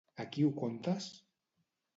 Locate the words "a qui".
0.23-0.45